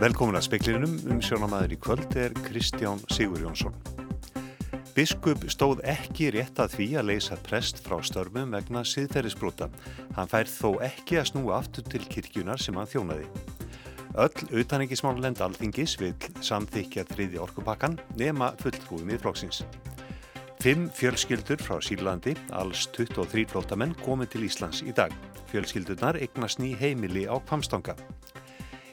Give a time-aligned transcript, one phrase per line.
[0.00, 3.74] Velkomin að speklinum um sjónamaður í kvöld er Kristján Sigur Jónsson.
[4.96, 9.68] Biskup stóð ekki rétt að því að leysa prest frá störmum vegna siðferðisbrota.
[10.16, 13.26] Hann fær þó ekki að snúa aftur til kirkjunar sem hann þjónaði.
[14.24, 16.14] Öll utaningismálend alþingis vil
[16.48, 19.66] samþykja þriði orkupakkan nema fulltrúum í flóksins.
[20.64, 25.12] Fimm fjölskyldur frá Sýrlandi, alls 23 flótamenn, komið til Íslands í dag.
[25.52, 27.98] Fjölskyldurnar eignast ný heimili á Kvamstanga.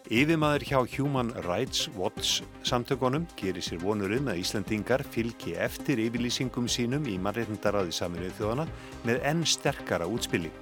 [0.08, 7.04] Yfirmaður hjá Human Rights Watch samtökunum gerir sér vonurum að Íslandingar fylgi eftir yfirlýsingum sínum
[7.12, 8.66] í mannreitndaráði saminuð þjóðana
[9.04, 10.54] með enn sterkara útspili.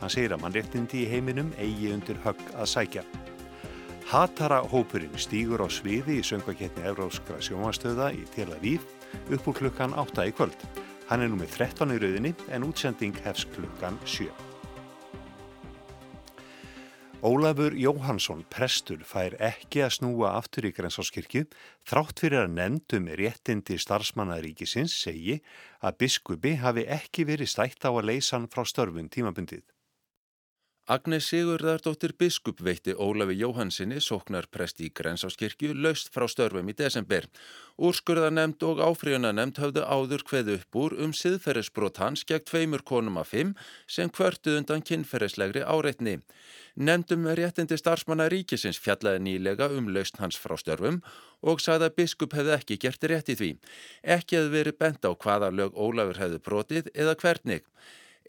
[0.00, 3.04] Hann segir að mannreittindi í heiminum eigi undir högg að sækja.
[4.08, 8.88] Hatara hópurinn stýgur á sviði í söngvakettni Evróskra sjónastöða í Tel Aviv
[9.28, 10.56] upp úr klukkan 8 í kvöld.
[11.12, 14.53] Hann er nú með 13 í rauðinni en útsending hefst klukkan 7.
[17.24, 21.46] Ólafur Jóhansson, prestur, fær ekki að snúa aftur í Grensáskirkju
[21.88, 25.38] þrátt fyrir að nefndum réttindi starfsmannaríkisins segi
[25.80, 29.64] að biskupi hafi ekki verið stætt á að leysa hann frá störfun tímabundið.
[30.84, 37.24] Agnes Sigurðardóttir biskup veitti Ólafi Jóhansinni, sóknarprest í Grensáskirkju, laust frá störfum í desember.
[37.80, 43.32] Úrskurðanemnd og áfríunanemnd höfðu áður hveð upp úr um siðferðisbrot hans gegn tveimur konum af
[43.32, 43.56] fimm
[43.88, 46.18] sem kvörtuð undan kynferðislegri áreitni.
[46.76, 51.00] Nemndum réttindi starfsmanna ríkisins fjallaði nýlega um laust hans frá störfum
[51.40, 53.52] og sagði að biskup hefði ekki gert rétt í því.
[54.04, 57.70] Ekki hefði verið bent á hvaða lög Ólafur hefði brotið eða hvernig.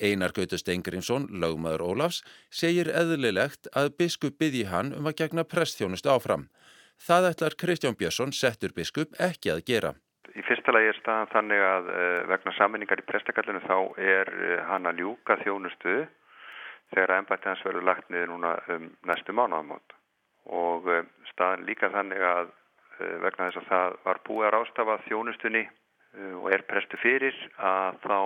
[0.02, 6.12] Einar Gautur Steingrinsson, lögmaður Ólafs, segir eðlilegt að biskup byggji hann um að gegna prestþjónustu
[6.12, 6.50] áfram.
[7.08, 9.94] Það ætlar Kristján Björnsson, settur biskup, ekki að gera.
[10.36, 14.58] Í fyrsta lagi er staðan þannig að uh, vegna saminningar í prestakallinu þá er uh,
[14.72, 15.96] hann að ljúka þjónustu
[16.92, 19.96] þegar að ennbætti hans verður lagt niður núna um næstu mánuðamót.
[20.52, 22.53] Og uh, staðan líka þannig að
[22.96, 25.84] vegna þess að það var búið að rástafa þjónustunni Eh,
[26.42, 28.20] og er prestu fyrir að þá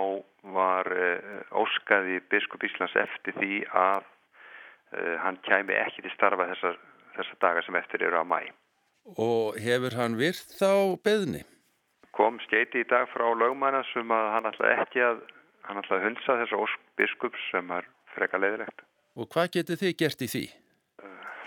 [0.54, 6.78] var eh, óskaði biskup Íslands eftir því að uh, hann kæmi ekki til starfa þessar,
[7.16, 8.40] þessar dagar sem eftir eru á mæ.
[9.18, 11.42] Og hefur hann virt þá beðni?
[12.16, 15.22] Kom skeiti í dag frá lögmanna sem að hann ætlaði ekki að
[15.68, 18.84] hann ætlaði að hundsa þessar ósk biskups sem er freka leiðilegt.
[19.18, 20.44] Og hvað getur þið gert í því?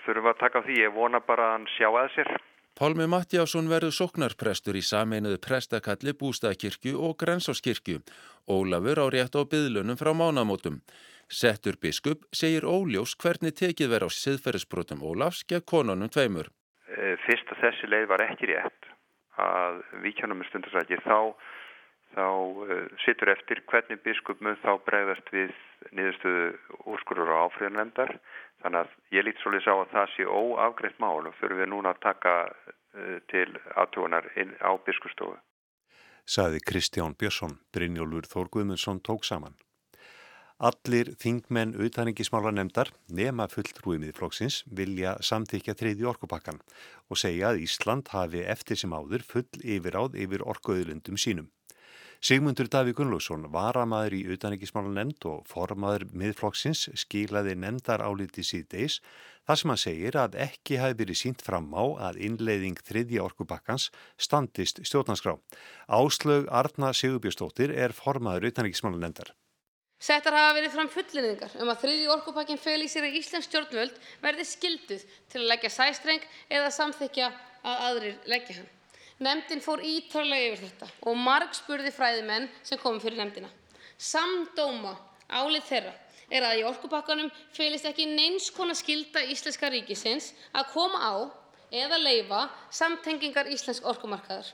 [0.04, 2.32] Þurfum að taka á því, ég vona bara að hann sjá að sér.
[2.74, 8.00] Pálmi Matjásson verður soknarprestur í sameinuðu prestakalli Bústaðkirkju og Grensáskirkju.
[8.50, 10.80] Ólafur á rétt á byðlunum frá mánamótum.
[11.30, 16.50] Settur biskup segir óljós hvernig tekið verð á siðferðisbrotum Ólafs gegn konunum tveimur.
[16.90, 18.90] Eh, fyrst að þessi leið var ekki rétt
[19.38, 21.18] að vikjónum með stundarsækir þá,
[22.14, 25.54] þá uh, sittur eftir hvernig biskup mun þá bregðast við
[25.92, 26.48] niðurstöðu
[26.94, 28.18] úrskurur á áfriðanlendar
[28.64, 31.92] Þannig að ég lít svolítið sá að það sé óafgreitt mál og þurfum við núna
[31.92, 34.30] að taka uh, til aðtúanar
[34.64, 35.36] á biskustofu.
[36.24, 39.58] Saði Kristján Björnsson, Brynjólfur Þórguðmundsson tók saman.
[40.64, 46.62] Allir þingmenn utaningismála nefndar nema fulltrúið flokksins vilja samþykja þriði orkupakkan
[47.12, 51.52] og segja að Ísland hafi eftir sem áður full yfiráð yfir orkuöðlundum sínum.
[52.24, 59.02] Sigmundur Daví Gunnlaugsson varamaður í utanekismála nefnd og formaður miðflokksins skilaði nefndar áliti síðdeis
[59.44, 63.90] þar sem hann segir að ekki hafi verið sínt fram á að innleiðing þriðja orkubakkans
[64.16, 65.34] standist stjórnanskrá.
[65.92, 69.34] Áslög Arna Sigurbjörnstóttir er formaður utanekismála nefndar.
[70.00, 74.00] Settar hafa verið fram fullinningar um að þriðji orkupakkin fel í sér að Íslands stjórnvöld
[74.24, 77.30] verði skilduð til að leggja sæstreng eða samþykja
[77.68, 78.72] að aðrir leggja hann.
[79.24, 83.52] Nefndin fór ítarlega yfir þetta og marg spurði fræðimenn sem komið fyrir nefndina.
[83.98, 84.98] Samdóma
[85.30, 85.94] álið þeirra
[86.34, 91.14] er að í orkupakkanum fylgist ekki neins konar skilda íslenska ríkisins að koma á
[91.74, 92.42] eða leifa
[92.74, 94.50] samtengingar íslensk orkumarkaðar.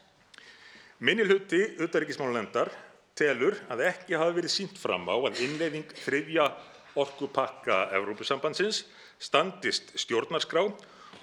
[1.00, 2.72] Minni hluti auðaríkismálunendar
[3.20, 6.50] telur að ekki hafi verið sínt fram á að innleiðing þriðja
[7.00, 8.84] orkupakka Evrópusambandsins
[9.20, 10.66] standist stjórnarskrá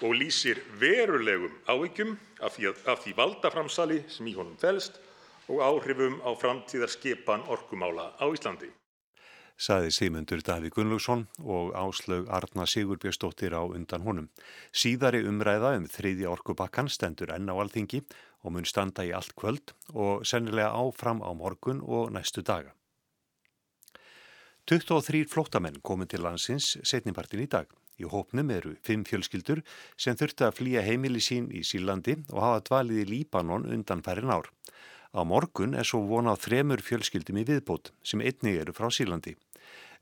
[0.01, 4.99] og lýsir verulegum áhyggjum af því, af því valdaframsali sem í honum felst
[5.47, 8.69] og áhrifum á framtíðarskipan orkumála á Íslandi.
[9.57, 14.27] Saði Sigmundur Daví Gunnlaugsson og áslög Arna Sigurbjörnsdóttir á undan honum.
[14.69, 18.03] Síðari umræða um þriði orkubakkan stendur enn á alþingi
[18.45, 22.75] og mun standa í allt kvöld og sennilega áfram á morgun og næstu daga.
[24.69, 27.65] 23 flóttamenn komið til landsins setnipartin í dag.
[27.97, 29.63] Í hópnum eru fimm fjölskyldur
[29.97, 34.33] sem þurfti að flýja heimili sín í Sílandi og hafa dvalið í Líbanon undan færin
[34.33, 34.51] ár.
[35.17, 39.33] Á morgun er svo vonað þremur fjölskyldum í viðbót sem einnig eru frá Sílandi.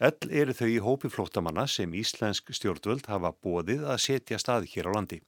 [0.03, 4.91] Öll eru þau í hópi flóttamanna sem Íslensk stjórnvöld hafa bóðið að setja stað hér
[4.91, 5.21] á landi.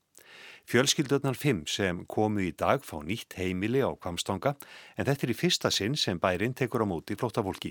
[0.68, 4.50] Fjölskyldurnar 5 sem komu í dag fá nýtt heimili á Kvamstanga
[5.00, 7.70] en þetta er í fyrsta sinn sem bærin tekur á móti flóttafólki.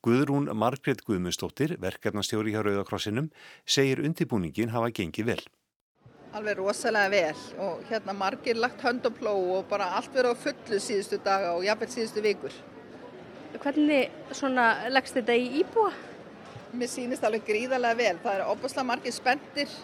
[0.00, 3.28] Guðrún Margret Guðmundsdóttir, verkefnastjóri hjá Rauðakrossinum,
[3.68, 5.44] segir undibúningin hafa gengið vel.
[6.32, 10.42] Alveg rosalega vel og hérna margir lagt hönd og pló og bara allt verið á
[10.46, 12.58] fullu síðustu daga og jafnveg síðustu vikur.
[13.60, 15.92] Hvernig svona leggst þetta í íbúa?
[16.72, 18.18] Mér sýnist alveg gríðarlega vel.
[18.24, 19.80] Það er opaslega margir spendir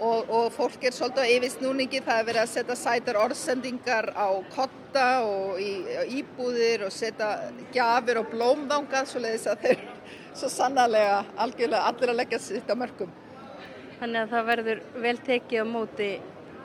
[0.00, 2.02] og, og fólk er svolítið á yfirsnúningi.
[2.04, 5.72] Það er verið að setja sætar orðsendingar á kotta og í,
[6.20, 7.30] íbúðir og setja
[7.74, 9.84] gjafir og blómðangað svo leiðis að þeir
[10.32, 13.12] svo sannarlega algjörlega allir að leggja sitt á mörgum.
[14.00, 16.08] Þannig að það verður vel tekið á móti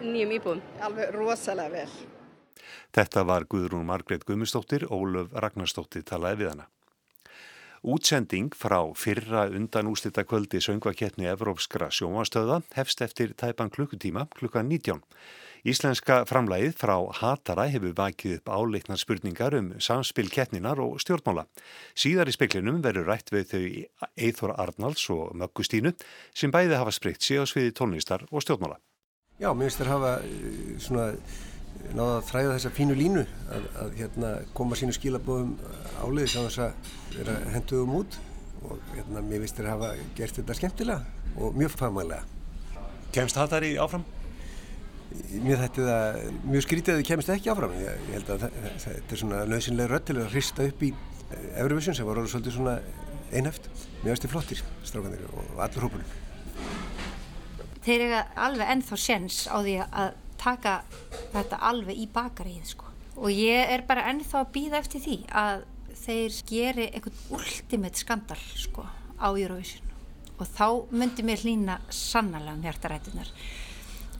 [0.02, 0.64] nýjum íbúðum?
[0.88, 1.92] Alveg rosalega vel.
[2.98, 6.68] Þetta var Guðrún Margreit Guðmustóttir, Ólöf Ragnarstóttir talaði við hana.
[7.88, 15.00] Útsending frá fyrra undan úslita kvöldi söngvakettni Evrópskra sjómanstöða hefst eftir tæpan klukkutíma klukkan 19.
[15.64, 21.46] Íslenska framlægið frá Hatara hefur vakið upp áleiknar spurningar um samspil kettninar og stjórnmála.
[21.96, 23.64] Síðar í speklinum verður rætt við þau
[24.20, 25.96] Eithor Arnalds og Möggustínu
[26.36, 28.82] sem bæði hafa sprikt á sviði tónlistar og stjórnmála.
[29.40, 31.14] Já, mér finnst þér hafa eh, svona
[31.96, 33.24] náða að þræða þessa fínu línu
[33.54, 35.54] að, að hérna, koma sínu skilabóðum
[36.04, 38.18] áleiðis á þess að vera henduðum út
[38.68, 42.24] og hérna, mér finnst þér hafa gert þetta skemmtilega og mjög fagmælega.
[43.16, 44.06] Kemst það þar í áfram?
[45.32, 47.76] Mér er það mjög skrítið að þið kemst ekki áfram.
[47.80, 50.92] Ég, ég held að það, þetta er svona nöðsynlega rött til að hrista upp í
[50.94, 52.78] eh, Eurovision sem var orðið svolítið svona
[53.32, 53.70] einhæft.
[54.02, 56.16] Mér finnst þið flottir, strákanir og allur hópunum.
[57.88, 60.16] Þeir eru alveg ennþá séns á því að
[60.48, 60.78] taka
[61.34, 62.86] þetta alveg í bakarið sko.
[63.18, 65.64] og ég er bara ennþá að býða eftir því að
[65.98, 68.86] þeir geri einhvern ultimate skandal sko,
[69.18, 69.88] á Eurovision.
[70.38, 73.32] Og þá myndi mér hlýna sannlega um hjartarætunar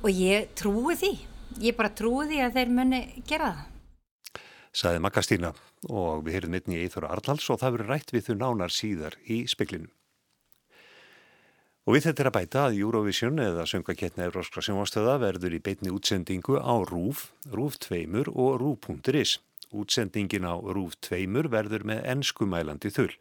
[0.02, 1.14] og ég trúi því.
[1.62, 4.42] Ég bara trúi því að þeir muni gera það.
[4.78, 5.54] Saði Magga Stína.
[5.94, 9.20] Og við heyrum einni í Íþóra Arnalds og það verður rætt við þau nánar síðar
[9.30, 9.94] í speklinum
[11.88, 15.92] Og við þetta er að bæta að Eurovision eða söngakettna Európska sjónvastöða verður í beitni
[15.96, 19.38] útsendingu á RÚF, RÚF 2 og RÚF.is.
[19.72, 23.14] Útsendingin á RÚF 2 verður með ennskumælandi þull.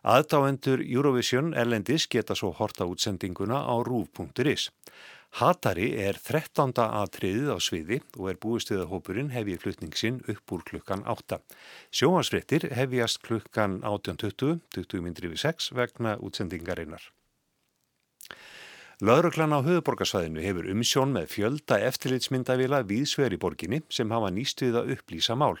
[0.00, 4.70] Aðdáendur Eurovision erlendis geta svo horta útsendinguna á RÚF.is.
[5.36, 6.72] Hatari er 13.
[6.72, 11.42] atriðið á sviði og er búistuðahópurinn hefið flutningsinn upp úr klukkan 8.
[11.92, 17.10] Sjónvarsfrettir hefjast klukkan 18.20, 20 mindri við 6 vegna útsendingarinnar.
[19.04, 24.78] Lauruglan á höfuborgarsvæðinu hefur umsjón með fjölda eftirlitsmyndavila viðsver í borginni sem hafa nýst við
[24.80, 25.58] að upplýsa mál.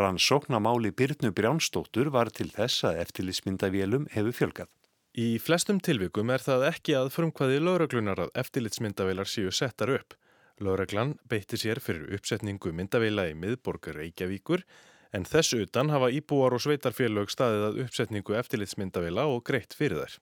[0.00, 4.72] Rannsóknamáli Byrnu Brjánstóttur var til þess að eftirlitsmyndavilum hefur fjölgað.
[5.14, 10.18] Í flestum tilvikum er það ekki að frumkvaði lauruglunar að eftirlitsmyndavilar séu settar upp.
[10.58, 14.66] Lauruglan beitti sér fyrir uppsetningu myndavila í miðborgar Reykjavíkur
[15.14, 20.18] en þess utan hafa íbúar og sveitarfélög staðið að uppsetningu eftirlitsmyndavila og greitt fyrir þær.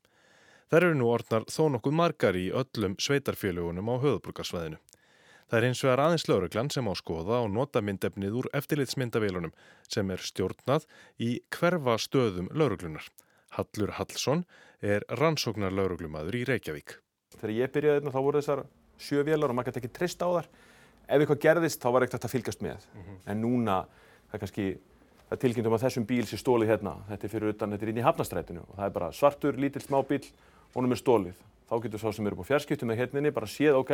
[0.70, 4.76] Þær eru nú orðnar þó nokkuð margar í öllum sveitarfjölugunum á höðbrukarsvæðinu.
[5.50, 9.50] Það er hins vegar aðeins lauruglan sem á skoða og nota myndefnið úr eftirlitsmyndavélunum
[9.90, 10.86] sem er stjórnað
[11.18, 13.08] í hverfa stöðum lauruglunar.
[13.56, 14.44] Hallur Hallsson
[14.78, 16.94] er rannsóknar lauruglumadur í Reykjavík.
[17.34, 18.62] Þegar ég byrjaði þarna þá voru þessar
[19.02, 20.48] sjö vélar og maður gæti ekki trist á þar.
[21.10, 22.86] Ef eitthvað gerðist þá var ekkert að fylgast með.
[22.94, 23.18] Mm -hmm.
[23.26, 23.80] En núna
[24.30, 24.68] það er kannski
[25.26, 26.94] það tilkynntum að þessum bíl sé stólið hérna.
[27.10, 29.82] Þetta er fyrir utan, þetta er inn í hafnastrætinu og það er bara svartur, lítill
[29.82, 30.22] smábíl
[30.74, 31.40] honum er stólið.
[31.70, 33.92] Þá getur svo sem eru på fjarskiptu með hérninni bara séð, ok,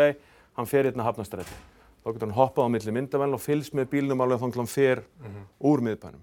[0.56, 1.56] hann fer hérna hafnastrætti.
[2.04, 5.02] Þá getur hann hoppað á milli myndavæln og fylgst með bílnum alveg þá hann fer
[5.02, 5.49] mm -hmm.
[5.71, 6.23] úr miðbænum.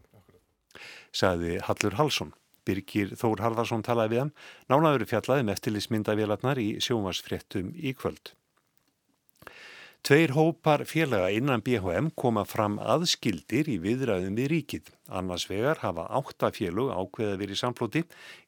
[1.11, 2.33] Saði Hallur Hallsson.
[2.65, 4.31] Birgir Þór Harðarsson talaði við hann.
[4.71, 8.33] Nánaður fjallaði með eftirlismyndavélarnar í sjónvarsfréttum í kvöld.
[10.03, 14.89] Tveir hópar félaga innan BHM koma fram aðskildir í viðræðum við ríkið.
[15.07, 18.01] Annars vegar hafa átta félug ákveða verið samflóti.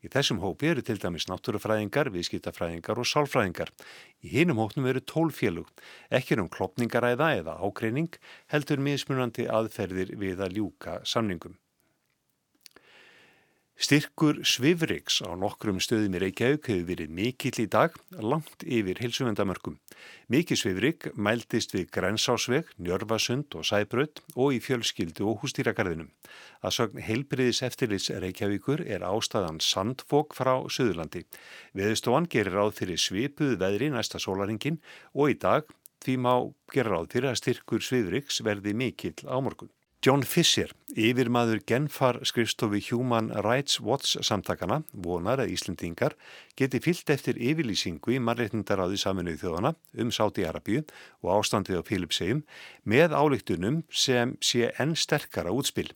[0.04, 3.72] Í þessum hópi eru til dæmis náttúrufræðingar, viðskiptafræðingar og sálfræðingar.
[4.20, 5.72] Í hinum hópnum eru tól félug.
[6.12, 8.20] Ekki um klopningaræða eða ákreining
[8.52, 11.56] heldur mismunandi aðferðir við að ljúka samningum.
[13.76, 17.92] Styrkur Svifriks á nokkrum stöðum í Reykjavík hefur verið mikill í dag,
[18.24, 19.76] langt yfir hilsuvendamörkum.
[20.32, 26.08] Mikið Svifrik mæltist við Grensásveg, Njörfasund og Sæbrödd og í fjölskyldu og hústýragarðinum.
[26.64, 31.26] Að sögn heilbriðis eftirlits Reykjavíkur er ástæðan sandfók frá Suðurlandi.
[31.76, 34.80] Veðustofan gerir ráð fyrir svipuð veðri næsta sólaringin
[35.12, 35.68] og í dag
[36.00, 36.36] því má
[36.72, 39.68] gera ráð fyrir að styrkur Svifriks verði mikill á morgun.
[40.06, 46.14] John Fisher, yfirmaður Genfar skrifstofi Human Rights Watch samtakana, vonar að Íslendingar
[46.54, 50.84] geti fyllt eftir yfirlýsingu í mannreitnindaráði saminuð þjóðana um Sáti Arabíu
[51.24, 52.46] og ástandið á Filipsegjum
[52.86, 55.90] með álíktunum sem sé enn sterkara útspil.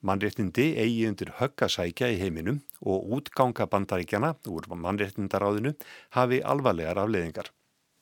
[0.00, 5.76] Mannreitnindi eigi undir höggasækja í heiminum og útganga bandaríkjana úr mannreitnindaráðinu
[6.16, 7.52] hafi alvarlegar afleðingar.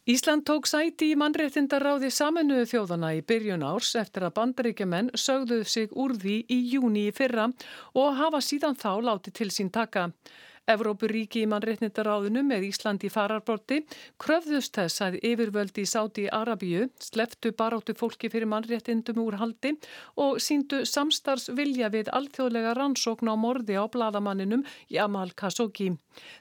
[0.08, 5.90] Ísland tók sæti í mannréttindaráði saminuðu þjóðana í byrjun árs eftir að bandaríkjumenn sögðuð sig
[5.92, 7.44] úr því í júni í fyrra
[7.92, 10.06] og hafa síðan þá látið til sín taka.
[10.68, 13.80] Evrópuríki í mannréttindaráðinu með Íslandi fararborti
[14.20, 19.74] kröfðust þess að yfirvöldi í Sáti Arabíu sleftu baráttu fólki fyrir mannréttindum úr haldi
[20.20, 25.94] og síndu samstars vilja við alþjóðlega rannsókn á morði á bladamanninum Jamal Khashoggi.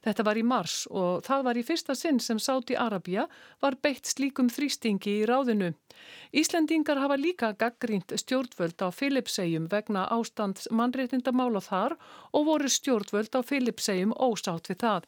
[0.03, 3.27] Þetta var í mars og það var í fyrsta sinn sem Sáti Arabíu
[3.63, 5.73] var beitt slíkum þrýstingi í ráðinu.
[6.31, 11.95] Íslendingar hafa líka gaggrínt stjórnvöld á Filipsegjum vegna ástands mannréttindamála þar
[12.33, 15.07] og voru stjórnvöld á Filipsegjum ósátt við það.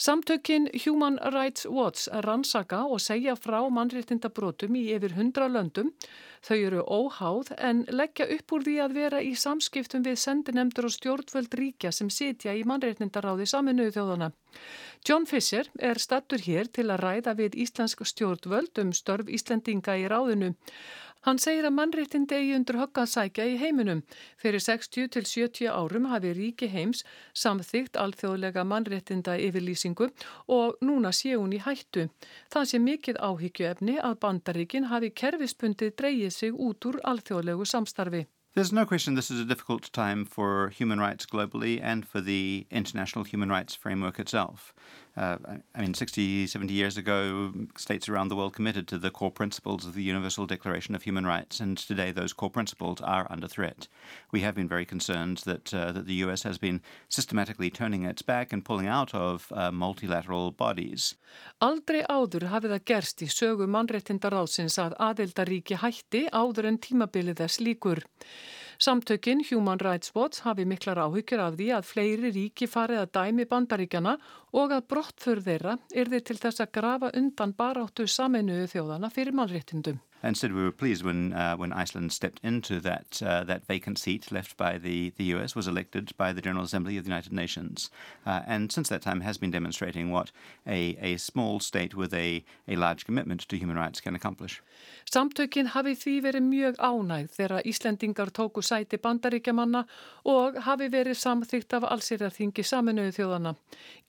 [0.00, 5.90] Samtökin Human Rights Watch rannsaka og segja frá mannréttindabrótum í yfir hundra löndum.
[6.40, 10.94] Þau eru óháð en leggja upp úr því að vera í samskiptum við sendinemdur og
[10.94, 14.30] stjórnvöld ríkja sem sitja í mannréttindaráði saminuðu þjóðana.
[15.04, 20.08] John Fisher er stattur hér til að ræða við íslensk stjórnvöld um störf Íslendinga í
[20.08, 20.54] ráðinu.
[21.26, 24.00] Hann segir að mannréttindi eigi undir höggansækja í heiminum.
[24.40, 27.04] Fyrir 60 til 70 árum hafi ríki heims
[27.36, 30.08] samþygt alþjóðlega mannréttinda yfirlýsingu
[30.48, 32.08] og núna sé hún í hættu.
[32.48, 38.24] Það sé mikið áhyggjuefni að bandaríkin hafi kerfispundið dreyið sig út úr alþjóðlegu samstarfi.
[38.54, 42.66] There's no question this is a difficult time for human rights globally and for the
[42.70, 44.74] international human rights framework itself.
[45.16, 45.36] Uh,
[45.74, 49.84] I mean, 60, 70 years ago, states around the world committed to the core principles
[49.84, 53.88] of the Universal Declaration of Human Rights, and today those core principles are under threat.
[54.30, 58.22] We have been very concerned that, uh, that the US has been systematically turning its
[58.22, 61.16] back and pulling out of uh, multilateral bodies.
[61.60, 67.60] Aldrei áður hafið það gerst í sögu mannréttindaráðsins að aðeldaríki hætti áður en tímabilið þess
[67.60, 68.04] líkur.
[68.80, 73.44] Samtökin Human Rights Watch hafi miklar áhyggjur af því að fleiri ríki farið að dæmi
[73.50, 74.14] bandaríkjana
[74.56, 79.36] og að brottfur þeirra er þið til þess að grafa undan baráttu saminuðu þjóðana fyrir
[79.36, 79.98] mannréttindum.
[80.32, 84.30] Said we were pleased when uh, when Iceland stepped into that uh, that vacant seat
[84.30, 87.90] left by the the US was elected by the General Assembly of the United Nations,
[88.26, 90.30] uh, and since that time has been demonstrating what
[90.66, 94.62] a a small state with a a large commitment to human rights can accomplish.
[95.10, 99.84] Samtökin hafi því verið mjög ánægð þegar Íslendingar tóku sæti bandaríkjamanna
[100.30, 103.54] og hafi verið samþygt af allsýrðarþingi saminuðu þjóðana.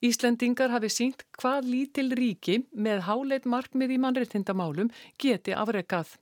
[0.02, 6.01] Íslendingar hafi sínt hvað lítil ríki með háleit markmið í mannreittindamálum geti afrekað.
[6.02, 6.18] stað.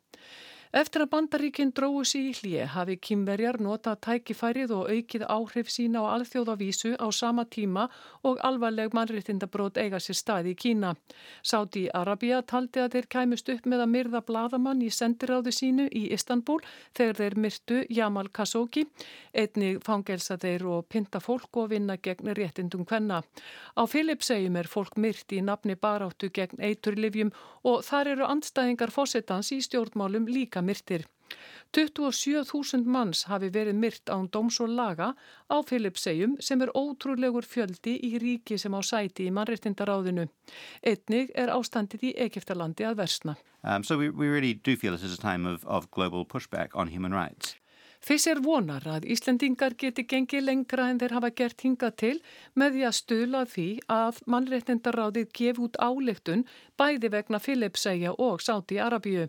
[0.70, 6.04] Eftir að bandaríkinn dróðu sér í hlýje hafi kýmverjar notað tækifærið og aukið áhrif sína
[6.06, 7.88] á alþjóðavísu á sama tíma
[8.22, 10.92] og alvarleg mannréttindabrót eiga sér staði í Kína.
[11.42, 16.04] Sáti Arabia taldi að þeir kæmust upp með að myrða bladamann í sendiráði sínu í
[16.14, 16.60] Istanbul
[16.94, 18.86] þegar þeir myrtu Jamal Khashoggi,
[19.34, 23.24] einnig fangelsa þeir og pinta fólk og vinna gegn réttindum hvenna.
[23.74, 27.34] Á Filipsegjum er fólk myrt í nafni baráttu gegn eiturlifjum
[27.66, 31.06] og þar eru andstæðingar fósettans í stjórnmálum líka líka myrtir.
[31.72, 35.14] 27.000 manns hafi verið myrt án dóms og laga
[35.46, 40.26] á Filipsegjum sem er ótrúlegur fjöldi í ríki sem á sæti í mannréttindaráðinu.
[40.82, 43.36] Einnig er ástandið í Egiptalandi að versna.
[43.62, 44.54] Um, so we, we really
[45.46, 45.90] of, of
[48.00, 52.12] Fyrst er vonar að Íslendingar geti gengið lengra en þeir hafa gert hingað til
[52.56, 56.46] með því að stula því að mannréttindaráðið gef út áleiktun
[56.80, 59.26] bæði vegna Filipsæja og Sáti Arabíu.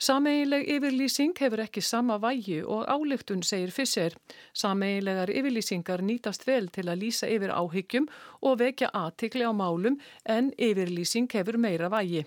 [0.00, 4.16] Sameiginleg yfirlýsing hefur ekki sama vægi og áleiktun segir Fisser.
[4.56, 8.08] Sameiginlegar yfirlýsingar nýtast vel til að lýsa yfir áhyggjum
[8.40, 12.24] og vekja aðtikli á málum en yfirlýsing hefur meira vægi.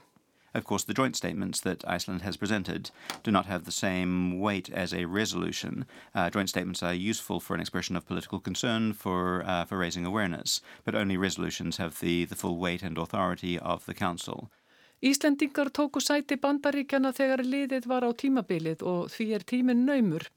[0.53, 2.91] Of course, the joint statements that Iceland has presented
[3.23, 5.85] do not have the same weight as a resolution.
[6.13, 10.05] Uh, joint statements are useful for an expression of political concern, for, uh, for raising
[10.05, 14.49] awareness, but only resolutions have the, the full weight and authority of the Council.
[15.01, 20.27] Íslendingar tóku sæti bandaríkjana þegar liðið var á tímabilið og því er tíminn naumur.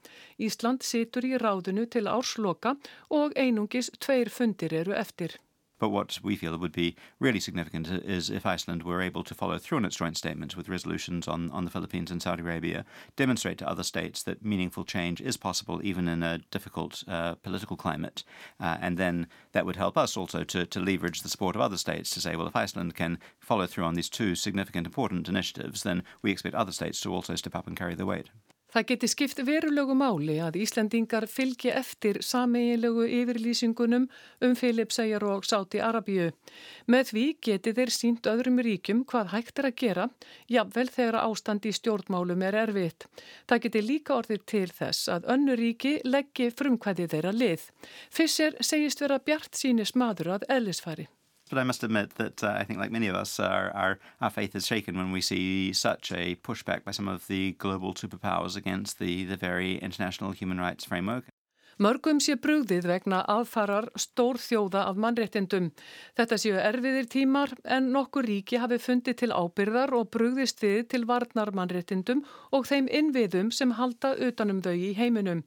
[0.41, 2.73] Ísland situr í ráðinu til ársloka
[3.11, 5.37] og einungis tveir fundir eru eftir.
[5.85, 9.59] But what we feel would be really significant is if Iceland were able to follow
[9.59, 12.87] through on its joint statements with resolutions on, on the Philippines and Saudi Arabia,
[13.17, 17.77] demonstrate to other states that meaningful change is possible even in a difficult uh, political
[17.77, 18.25] climate.
[18.59, 21.77] Uh, and then that would help us also to, to leverage the support of other
[21.77, 25.83] states to say, well, if Iceland can follow through on these two significant, important initiatives,
[25.83, 28.31] then we expect other states to also step up and carry the weight.
[28.75, 34.09] Það geti skipt verulegu máli að Íslandingar fylgi eftir sameiginlegu yfirlýsingunum
[34.43, 36.33] um Filipsæjar og Sáti Arabíu.
[36.91, 40.09] Með því geti þeir sínt öðrum ríkjum hvað hægt er að gera,
[40.51, 43.07] jafnvel þegar ástand í stjórnmálum er erfitt.
[43.47, 47.69] Það geti líka orðið til þess að önnu ríki leggji frumkvæði þeirra lið.
[48.11, 51.07] Fisser segist vera bjart sínis maður að ellisfæri.
[51.55, 54.29] But I must admit that uh, I think, like many of us, our, our, our
[54.29, 58.57] faith is shaken when we see such a pushback by some of the global superpowers
[58.57, 61.27] against the, the very international human rights framework.
[61.83, 65.73] Mörgum sé brugðið vegna aðfarar stór þjóða af mannréttindum.
[66.15, 71.03] Þetta séu erfiðir tímar en nokkur ríki hafi fundið til ábyrðar og brugðist við til
[71.09, 72.23] varnar mannréttindum
[72.55, 75.43] og þeim innviðum sem halda utanum þau í heiminum.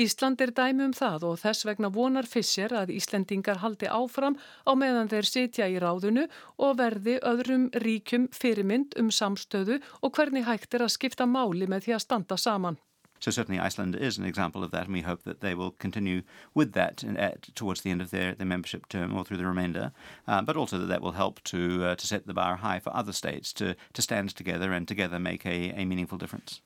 [0.00, 4.72] Ísland er dæmi um það og þess vegna vonar Fischer að Íslendingar haldi áfram á
[4.72, 6.24] meðan þeir sitja í ráðunu
[6.56, 11.84] og verði öðrum ríkum fyrirmynd um samstöðu og hvernig hægt er að skipta máli með
[11.84, 12.80] því að standa saman.
[13.26, 16.22] So certainly Iceland is an example of that, and we hope that they will continue
[16.54, 19.46] with that in, at, towards the end of their, their membership term or through the
[19.46, 19.90] remainder,
[20.28, 22.94] uh, but also that that will help to, uh, to set the bar high for
[22.94, 26.60] other states to, to stand together and together make a, a meaningful difference.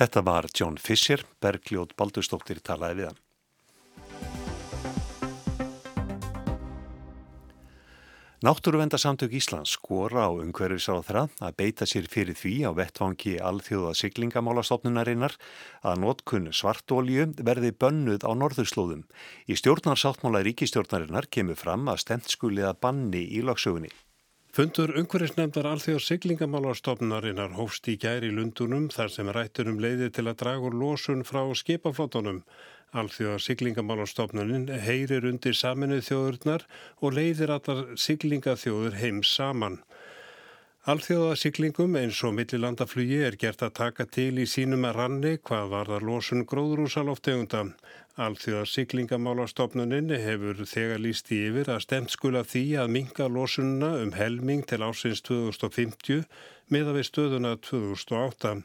[0.00, 3.22] Þetta var John Fisher, Bergljóð Baldurstóttir talaði við hann.
[8.42, 15.36] Náttúruvendarsamtök Íslands skora á umhverfisáðra að beita sér fyrir því á vettvangi alþjóða siglingamálastofnunarinnar
[15.86, 19.06] að notkun svartólju verði bönnuð á norðurslóðum.
[19.46, 23.94] Í stjórnarsáttmála ríkistjórnarinnar kemur fram að stendskuli að banni í lagsögunni.
[24.52, 30.42] Fundur umhverfisnefndar alþjóða siglingamálastofnunarinnar hófst í gæri lundunum þar sem rættur um leiði til að
[30.42, 32.42] draga úr losun frá skipaflótunum.
[32.92, 36.66] Alþjóða siglingamálastofnunin heyrir undir saminuð þjóðurnar
[37.00, 39.78] og leiðir allar siglingaþjóður heims saman.
[40.82, 45.68] Alþjóða siglingum eins og millilandaflugi er gert að taka til í sínum að ranni hvað
[45.70, 47.60] var það losun gróðrúsaloftegunda.
[48.24, 54.10] Alþjóða siglingamálastofnunin hefur þegar líst í yfir að stemt skula því að minga losununa um
[54.16, 56.26] helming til ásins 2050
[56.74, 58.56] meða við stöðuna 2008.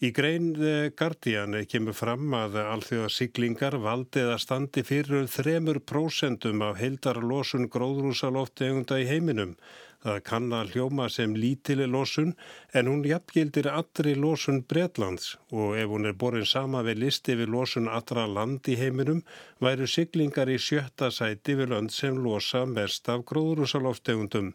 [0.00, 0.54] Í grein
[0.96, 8.96] Guardian kemur fram að alþjóða siglingar valdi eða standi fyrir 3% af heildar losun gróðrúsaloftegunda
[9.04, 9.58] í heiminum.
[10.00, 12.30] Það kann að hljóma sem lítili losun
[12.72, 17.52] en hún jafngildir allri losun Breitlands og ef hún er borin sama við listi við
[17.54, 19.20] losun allra land í heiminum
[19.60, 24.54] væru siglingar í sjötta sæti við lönd sem losa mest af gróðrúsaloftegundum.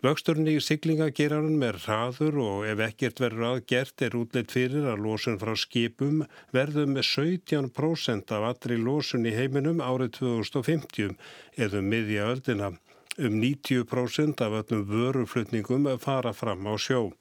[0.00, 5.36] Vöxturinn í siglingageranum er hraður og ef ekkert verður aðgert er útleitt fyrir að losun
[5.42, 6.22] frá skipum
[6.56, 11.18] verðum með 17% af allri losun í heiminum árið 2050
[11.60, 12.78] eða um miðja öldina.
[13.20, 17.12] Um 90% af öllum vöruflutningum fara fram á sjó.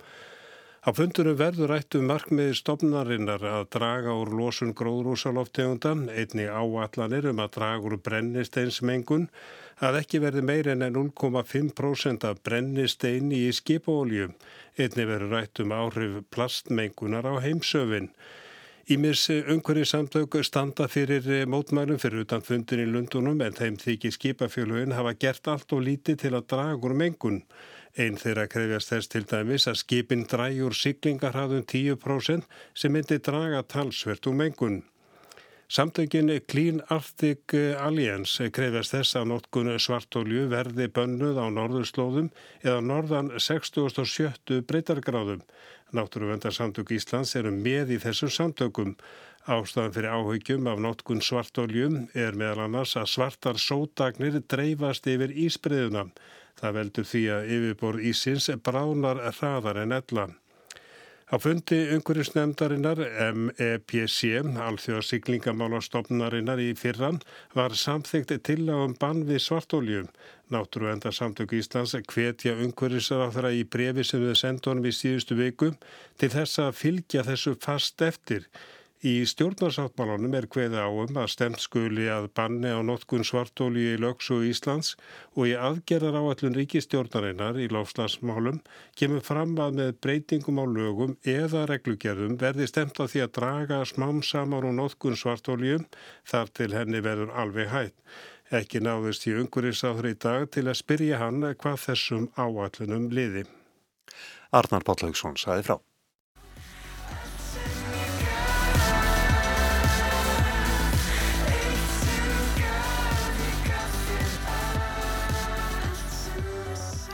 [0.79, 7.41] Á fundunum verður rættu um markmiði stopnarinnar að draga úr losun gróðrúsaloftegunda, einni áallanir um
[7.43, 9.27] að draga úr brennisteinsmengun,
[9.83, 14.31] að ekki verði meira en 0,5% af brennisteini í skipólju.
[14.79, 18.13] Einni verður rætt um áhrif plastmengunar á heimsöfin.
[18.89, 24.95] Ímis umhverju samtök standa fyrir mótmælum fyrir utan fundin í Lundunum en þeim þykir skipafjölugin
[24.97, 27.37] hafa gert allt og lítið til að draga úr mengun.
[27.93, 34.25] Einn þeirra krefjast þess til dæmis að skipin dræjur siglingarhraðum 10% sem myndi draga talsvert
[34.25, 34.81] úr mengun.
[35.69, 42.31] Samtökin Clean Arctic Alliance krefjast þess að notkun svartólju verði bönnuð á norðurslóðum
[42.63, 45.43] eða norðan 67 breytargráðum.
[45.95, 48.91] Náttúruvendarsamtök Íslands eru með í þessum samtökum.
[49.49, 56.09] Ástæðan fyrir áhugjum af notkun svartóljum er meðal annars að svartar sótagnir dreifast yfir ísbreyðuna.
[56.59, 60.35] Það veldur því að yfirbor ísins bránar hraðar en ellan.
[61.29, 62.99] Á fundi umhverjusnefndarinnar
[63.37, 67.19] MEPC, alþjóða siglingamálastofnarinnar í fyrran,
[67.53, 70.07] var samþygt til á um bann við svartóljum.
[70.49, 75.69] Náttúruenda samtök Íslands hvetja umhverjusráþara í brefi sem við sendunum í síðustu viku
[76.17, 78.49] til þess að fylgja þessu fast eftir.
[78.99, 83.99] Í stjórnarsáttmálunum er hveða á um að stemt skuli að banni á notkun svartóli í
[84.03, 84.97] lögsu Íslands
[85.39, 88.59] og í aðgerðar áallun ríkistjórnarinnar í lofslagsmálum
[88.99, 93.79] kemur fram að með breytingum á lögum eða reglugerðum verði stemt á því að draga
[93.87, 95.87] smám samar og notkun svartólium
[96.27, 97.95] þar til henni verður alveg hætt.
[98.51, 103.47] Ekki náðist í ungurisáður í dag til að spyrja hann hvað þessum áallunum liði.
[104.51, 105.79] Arnar Pállaugsson saði frá.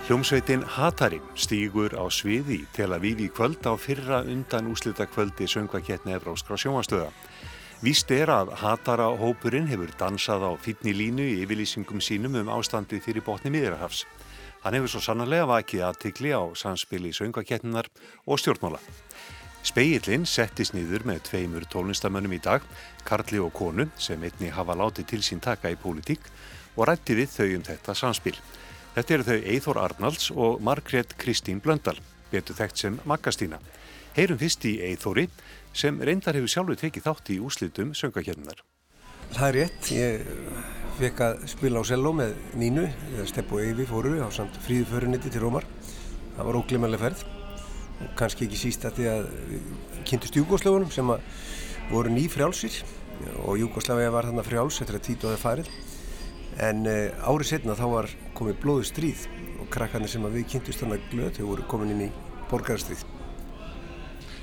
[0.06, 5.48] Hljómsveitin Hatari stýgur á sviði til að við í kvöld á fyrra undan úslita kvöldi
[5.50, 7.08] söngvakettni Evróskra sjónastöða.
[7.82, 13.00] Víst er að Hatara hópurinn hefur dansað á fítni línu í yfirlýsingum sínum um ástandi
[13.02, 14.04] fyrir botni miðrahafs.
[14.62, 17.90] Hann hefur svo sannarlega vakið aðtikli á samspili söngvakettninar
[18.30, 18.78] og stjórnmála.
[19.66, 22.62] Speillin settist nýður með tveimur tónlistamönnum í dag,
[23.10, 26.30] Karli og Konu, sem einni hafa látið til sín taka í pólitík
[26.78, 28.38] og rætti við þau um þetta samspil.
[28.96, 31.98] Þetta eru þau Eithor Arnalds og Margret Kristín Blöndal,
[32.32, 33.58] betur þekkt sem Maggastína.
[34.16, 35.26] Heyrum fyrst í Eithori
[35.76, 38.62] sem reyndar hefur sjálfur tekið þátt í úslitum söngakefninar.
[39.36, 40.24] Það er rétt, ég
[41.02, 42.86] fekk að spila á cello með Nínu,
[43.18, 45.68] eða Stepp og Eyvi fóru á samt fríðu förunetti til Rómar.
[46.38, 49.28] Það var óglimanlega ferð og kannski ekki síst að því að
[50.08, 51.12] kynntust Júgoslöfunum sem
[51.92, 52.80] voru ný frjálsir
[53.44, 55.76] og Júgoslavia var þarna frjáls eftir að á það farið
[56.64, 59.26] en uh, árið setna þá var komið blóðu stríð
[59.60, 62.14] og krakkarnir sem við kynntust þannig glöð þau voru komin inn í
[62.52, 63.04] borgarstríð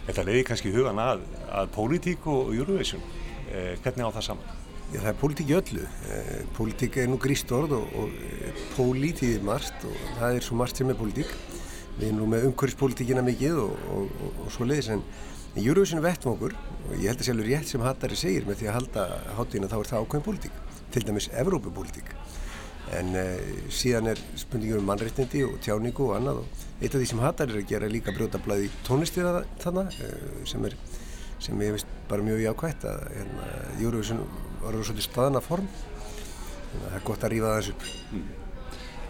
[0.03, 1.21] Þetta leiði kannski hugan að,
[1.55, 3.03] að pólitík og Eurovision
[3.53, 4.49] eh, hvernig á það saman?
[4.93, 5.85] Já, það er pólitík í öllu.
[6.11, 10.47] Eh, pólitík er nú gríst orð og, og eh, pólitíð er margt og það er
[10.49, 11.31] svo margt sem er pólitík.
[12.01, 15.07] Við erum nú með umhverfispólitíkina mikið og, og, og svo leiðis en
[15.55, 18.71] Eurovision er vettum okkur og ég held að sjálfur rétt sem Hattari segir með því
[18.73, 22.13] að halda hátíðina þá er það ákveðin pólitík til dæmis Evrópupólitík.
[22.99, 23.39] En uh,
[23.73, 27.53] síðan er spurningum um mannreitnindi og tjáningu og annað og eitt af því sem hattar
[27.53, 30.77] er að gera er líka brjótablaði tónlistíða þarna uh, sem er
[31.43, 33.47] sem ég veist bara mjög jákvægt að hérna,
[33.81, 34.21] Júruvísun
[34.63, 35.67] var svolítið staðana form.
[35.73, 37.89] Þannig að það er gott að rífa það þessu upp.
[38.13, 38.31] Mm.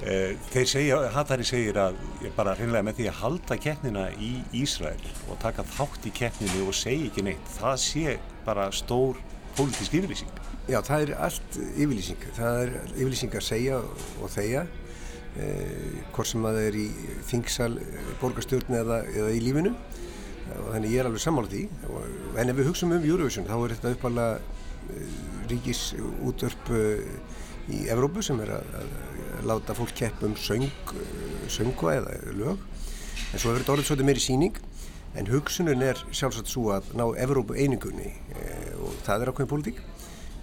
[0.03, 1.99] Þeir segja, Hattari segir að
[2.35, 6.75] bara hreinlega með því að halda keppnina í Ísrael og taka þátt í keppninu og
[6.75, 9.21] segja ekki neitt, það sé bara stór
[9.57, 10.39] pólitísk yfirlýsing.
[10.71, 12.25] Já, það er allt yfirlýsing.
[12.37, 14.63] Það er yfirlýsing að segja og þegja,
[15.37, 16.87] eh, hvort sem að það er í
[17.31, 17.73] þingsal,
[18.21, 19.75] borgarstjórn eða, eða í lífinu.
[20.53, 21.63] Og þannig ég er alveg sammála því.
[22.41, 25.15] En ef við hugsaum um Eurovision, þá er þetta uppalega eh,
[25.53, 25.85] ríkis
[26.27, 27.07] útörp eh,
[27.73, 32.69] í Evrópu sem er að, að láta fólk kepp um söng, eh, söngva eða lög.
[33.33, 34.63] En svo hefur þetta orðið svolítið meiri síning.
[35.13, 39.83] En hugsunum er sjálfsagt svo að ná Evrópu einingunni eh, og það er ákveðin pólitík.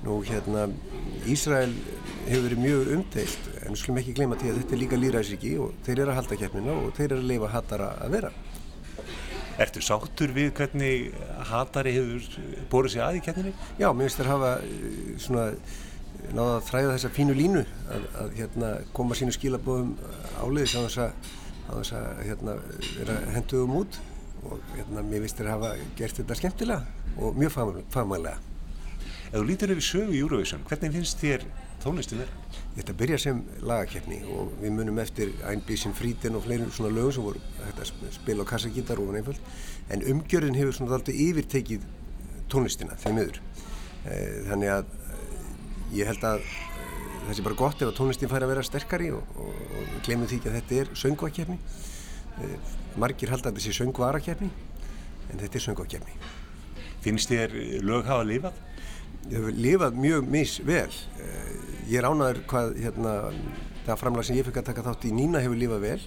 [0.06, 0.68] Nú hérna,
[1.28, 1.74] Ísrael
[2.28, 5.56] hefur verið mjög umteilt en við skulum ekki gleyma því að þetta er líka líraðsriki
[5.60, 8.32] og þeir eru að halda keppnina og þeir eru að leifa hatara að vera.
[9.60, 11.18] Ertu sáttur við hvernig
[11.50, 12.30] hatari hefur
[12.72, 13.56] borðið sig að í keppninu?
[13.82, 15.48] Já, mér finnst þér hafa eh, svona
[16.30, 19.92] náða að þræða þessa fínu línu að, að hérna, koma sínu skilabóðum
[20.44, 21.36] áleiðis á þess að,
[21.74, 22.56] að hérna,
[23.00, 24.00] vera henduðum út
[24.46, 27.56] og hérna, mér finnst þér hafa gert þetta skemmtilega og mjög
[27.94, 28.38] fagmælega.
[29.30, 31.44] Ef þú lítur yfir sögu í Eurovision, hvernig finnst þér
[31.84, 32.54] tónlistu vera?
[32.76, 37.26] Þetta byrja sem lagakeppni og við munum eftir Einbísin Frítin og fleiri svona lögum sem
[37.26, 39.40] voru þetta spil á kassagítar og einföld
[39.94, 41.86] en umgjörðin hefur svona alltaf yfirtekið
[42.50, 43.40] tónlistina þegar miður.
[44.08, 45.46] Eh, þannig að eh,
[46.00, 46.90] ég held að eh,
[47.28, 50.30] það sé bara gott ef að tónlistin fær að vera sterkari og, og, og glemum
[50.30, 51.60] því ekki að þetta er söngvakeppni.
[53.00, 54.50] Margir held að þetta sé söngvarakeppni
[55.30, 56.16] en þetta er söngvakeppni.
[57.04, 57.54] Finnst þér
[57.86, 58.58] lög hafa lifað?
[59.28, 60.92] hefur lifað mjög misvel
[61.90, 63.16] ég er ánaður hvað hérna,
[63.86, 66.00] það framlag sem ég fikk að taka þátt í Nína hefur lifað vel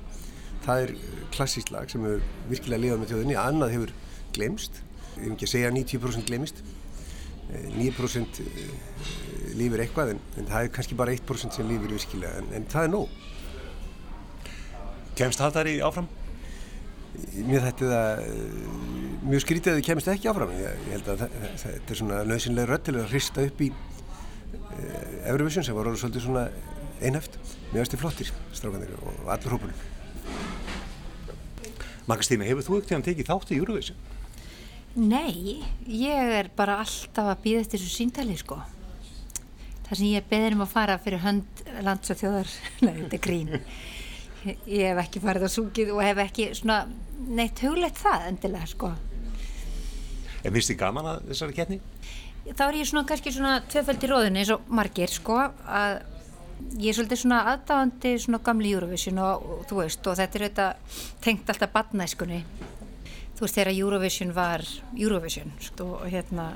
[0.62, 0.94] það er
[1.34, 3.94] klassíst lag sem hefur virkilega lifað með þjóðinni annað hefur
[4.36, 4.80] glemst
[5.12, 6.62] ég hef ekki að segja 90% glemist
[7.52, 8.40] 9%
[9.58, 12.88] lifir eitthvað en, en það er kannski bara 1% sem lifir virkilega en, en það
[12.88, 13.20] er nóg
[15.12, 16.06] Kemst það þar í áfram?
[17.12, 18.20] Mér þetta er það
[19.28, 20.52] mjög skrítið að þið kemist ekki áfram.
[20.56, 21.24] Ég, ég held að
[21.62, 26.04] þetta er svona nöðsynlega rött til að hrista upp í uh, Eurovision sem var orðið
[26.04, 26.46] svolítið svona
[27.02, 27.36] einhæft.
[27.72, 29.90] Mjög aðstu flottir strákanir og allur hópunum
[32.10, 33.98] Maggastína, hefur þú ekkert tekið þátt í Eurovision?
[34.98, 38.58] Nei, ég er bara alltaf að býða eftir þessu síntali sko.
[39.86, 42.50] Þar sem ég beður um að fara fyrir hönd lands og þjóðar
[42.84, 43.54] nei, þetta er grín
[44.44, 46.82] ég hef ekki farið á súkið og hef ekki svona
[47.28, 48.92] neitt huglegt það endilega sko.
[50.42, 51.80] En finnst þið gaman að þessari ketni?
[52.42, 56.00] Þá er ég svona kannski svona tvöfald í róðinu eins og margir sko að
[56.78, 60.44] ég er svolítið svona aðdáðandi svona gamli Eurovision og, og þú veist og þetta er
[60.48, 60.66] þetta
[61.22, 62.40] tengt alltaf badnæskunni
[63.36, 66.52] þú veist þegar Eurovision var Eurovision sko, og hérna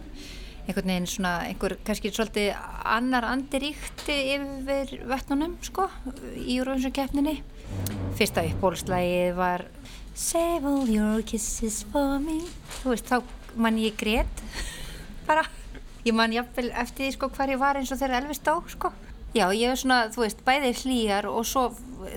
[0.67, 2.53] einhvern veginn svona einhver kannski svolítið
[2.85, 5.89] annar andiríkti yfir vettnunum sko
[6.35, 7.39] í Eurovision keppninni
[8.17, 9.67] fyrsta uppbólslægið var
[10.17, 12.39] Save all your kisses for me.
[12.81, 13.19] Þú veist þá
[13.61, 14.41] mann ég grét.
[15.27, 15.43] Bara
[16.07, 18.93] ég mann jafnvel eftir því sko hvar ég var eins og þegar Elvis dó sko.
[19.37, 21.67] Já, ég hef svona, þú veist, bæði hlýjar og svo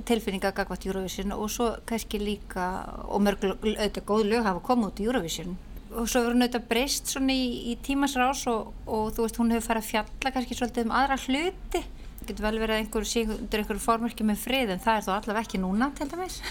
[0.07, 2.69] tilfinninga gagvat Eurovision og svo kannski líka,
[3.11, 5.57] og mörg auðvitað góð lög hafa komið út í Eurovision.
[5.89, 9.51] Og svo verður hún auðvitað breyst svona í, í tímasrás og, og þú veist, hún
[9.51, 11.83] hefur farið að fjalla kannski svolítið um aðra hluti
[12.27, 15.11] getur vel verið að einhver sé undir einhverju formörki með frið en það er þó
[15.15, 16.41] allavega ekki núna til dæmis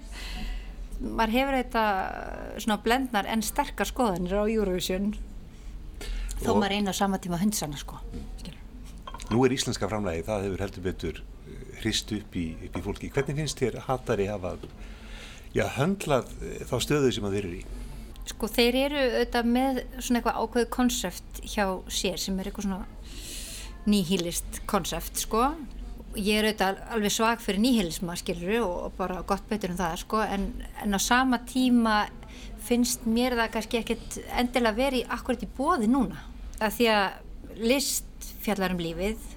[1.18, 1.84] maður hefur þetta
[2.60, 5.12] svona blendnar en sterkar skoðanir á Eurovision
[6.40, 8.00] þó maður eina á sama tíma hundsana sko
[8.40, 8.60] Skilur.
[9.30, 13.10] Nú er íslenska framlægi, það hefur heldur betur eh, hrist upp í, upp í fólki.
[13.14, 14.56] Hvernig finnst þér hattari hafa
[15.54, 17.62] já, höndlað eh, þá stöðu sem þeir eru í?
[18.30, 22.99] Sko þeir eru auðvitað með svona eitthvað ákveðu konsept hjá sér sem er eitthvað svona
[23.88, 25.52] nýhýlist konsept sko.
[26.18, 30.22] Ég er auðvitað alveg svag fyrir nýhýlisma skiluru og bara gott betur en það sko
[30.24, 30.48] en,
[30.82, 32.02] en á sama tíma
[32.66, 36.18] finnst mér það kannski ekkert endilega verið akkurat í bóði núna.
[36.58, 39.28] Það því að list fjallar um lífið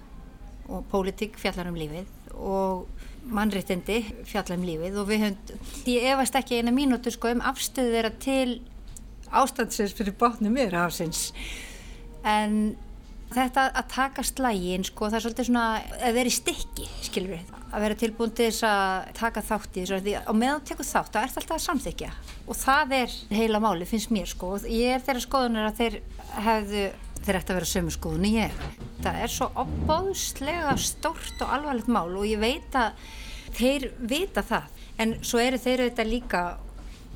[0.74, 2.88] og pólitík fjallar um lífið og
[3.34, 7.94] mannréttindi fjallar um lífið og við höfum, ég efast ekki eina mínútu sko um afstöðu
[7.96, 8.48] þeirra til
[9.34, 11.30] ástandsins fyrir bátnum yfir hafsins
[12.28, 12.76] en
[13.38, 15.66] þetta að taka slægin sko það er svolítið svona
[16.00, 19.86] að vera í stykki skilur við, að vera tilbúin til þess að taka þátt í
[19.86, 22.12] þessu og meðan þú tekur þátt það ert alltaf að samþykja
[22.44, 26.00] og það er heila máli finnst mér sko ég er þeirra skoðunar að þeir
[26.48, 26.86] hefðu
[27.24, 28.56] þeir ætti að vera sömu skoðun í ég.
[29.04, 33.00] Það er svo opbóðslega stórt og alvarlegt mál og ég veit að
[33.56, 34.70] þeir vita það.
[35.00, 36.44] En svo eru þeir auðvitað líka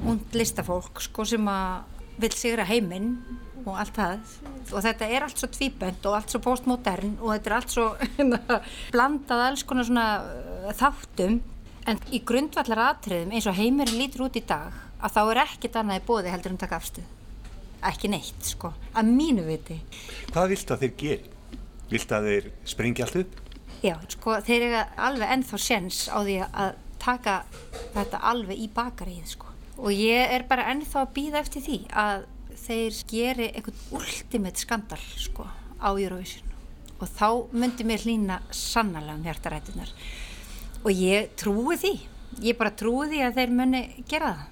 [0.07, 3.13] und listafólk sko sem að vil sigra heiminn
[3.67, 4.37] og allt það.
[4.71, 7.89] Og þetta er allt svo tvíbönd og allt svo postmodern og þetta er allt svo
[8.17, 8.61] hérna,
[8.95, 11.41] blandað alls konar svona uh, þáttum.
[11.87, 15.77] En í grundvallar atriðum eins og heimurinn lítur út í dag að þá er ekkit
[15.79, 17.13] annað í bóði heldur um taka afstuð
[17.85, 19.77] ekki neitt sko, að mínu viti
[20.31, 21.35] Hvað vilt að þeir gera?
[21.87, 23.35] Vilt að þeir springi allt upp?
[23.85, 27.35] Já, sko, þeir eru alveg ennþá séns á því að taka
[27.93, 32.25] þetta alveg í bakarið sko og ég er bara ennþá að býða eftir því að
[32.57, 35.45] þeir geri einhvern ultimate skandal sko
[35.77, 36.45] á Eurovision.
[36.97, 39.91] Og þá myndi mér hlýna sannarlega um hjartarætunar
[40.83, 41.95] og ég trúi því.
[42.43, 44.45] Ég bara trúi því að þeir muni gera það.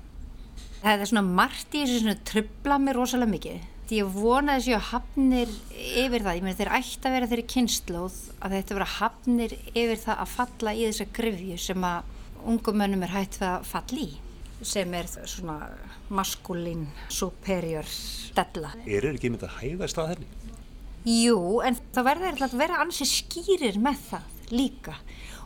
[0.83, 3.63] Það er svona margt í þessu svona trubla mér rosalega mikið.
[3.85, 7.47] Því ég vona þessi að hafnir yfir það, ég meina þeir ætti að vera þeirri
[7.53, 12.13] kynnslóð að þetta vera hafnir yfir það að falla í þessa grifju sem að
[12.45, 14.09] ungum mönnum er hægt að falla í
[14.61, 15.57] sem er svona
[16.13, 18.73] maskulín superior stella.
[18.85, 20.29] Er þeir ekki myndið að hæðast að henni?
[21.05, 24.95] Jú, en það verður að vera ansi skýrir með það líka.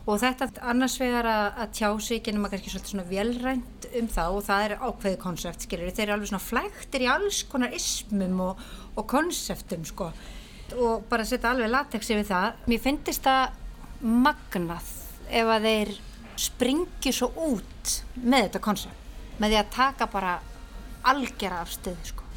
[0.08, 4.36] Og þetta annars vegar að tjá sig genum að kannski svolítið svona velrænt um það
[4.36, 8.40] og það er ákveði konsept skiljur, þeir eru alveg svona flæktir í alls konar ismum
[8.46, 8.62] og,
[8.96, 10.08] og konseptum sko.
[10.80, 12.62] Og bara setja alveg latex yfir það.
[12.70, 13.58] Mér finnist það
[14.00, 14.94] magnað
[15.28, 15.92] ef að þeir
[16.40, 18.99] springi svo út með þetta konsept
[19.40, 20.36] með því að taka bara
[21.10, 22.28] algjara afstöðu sko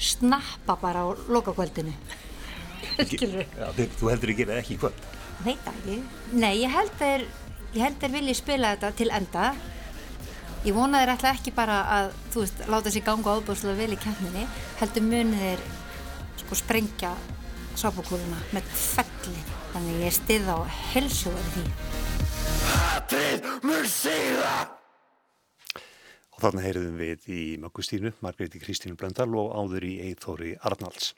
[0.00, 1.94] snappa bara á lokakvöldinu
[3.10, 3.46] skilur
[4.00, 5.08] þú heldur ekki að ekki kvöld
[5.44, 5.98] veit ekki.
[6.36, 7.26] Nei, ég held þeir,
[7.74, 9.50] ég held þeir vilji spila þetta til enda.
[10.66, 14.00] Ég vona þeir ætla ekki bara að, þú veist, láta sér ganga ábúrslega vel í
[14.00, 14.44] kemminni,
[14.80, 15.62] heldur munið þeir
[16.42, 17.14] sko sprengja
[17.80, 19.46] sábúkúruna með felli.
[19.70, 20.58] Þannig ég stið á
[20.90, 21.64] helsjóður því.
[22.74, 24.79] Hatrið mun sigða!
[26.40, 31.10] Og þarna heyriðum við í Möggustínu, Margreði Kristínu Blöndal og áður í Eithóri Arnalds.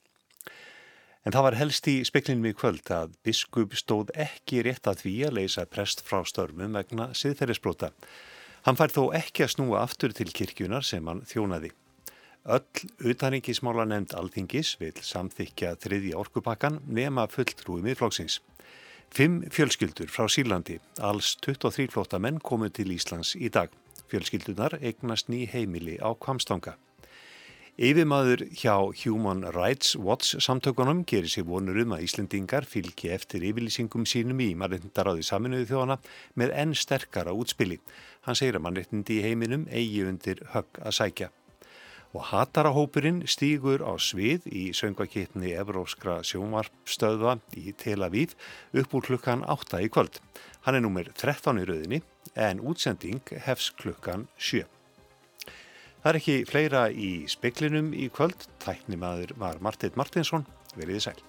[1.23, 5.13] En það var helst í speklinum í kvöld að biskup stóð ekki rétt að því
[5.29, 7.93] að leysa prest frá störmum vegna siðferðisbrota.
[8.67, 11.71] Hann fær þó ekki að snúa aftur til kirkjunar sem hann þjónaði.
[12.43, 18.41] Öll utaningismála nefnd alþingis vil samþykja þriði orkupakkan nema fulltrúi miðflóksins.
[19.15, 23.71] Fimm fjölskyldur frá Sýrlandi, alls 23 flóta menn komu til Íslands í dag.
[24.13, 26.75] Fjölskyldunar eignast ný heimili á Kvamstanga.
[27.81, 34.05] Yfirmaður hjá Human Rights Watch samtökunum gerir sér vonur um að Íslendingar fylgi eftir yfirlýsingum
[34.05, 35.97] sínum í mannreitndaráði saminuðu þjóðana
[36.37, 37.81] með enn sterkara útspili.
[38.29, 41.33] Hann segir að mannreitndi í heiminum eigi undir högg að sækja.
[42.13, 48.37] Og hatarahópurinn stýgur á svið í söngvakittni Evróskra sjónvarpstöðva í Tel Aviv
[48.77, 50.21] upp úr klukkan 8 í kvöld.
[50.69, 52.05] Hann er nummer 13 í rauðinni
[52.35, 54.65] en útsending hefs klukkan 7.
[56.03, 58.49] Það er ekki fleira í speklinum í kvöld.
[58.65, 60.49] Tæknimaður var Marteit Martinsson.
[60.75, 61.21] Verðið sæl.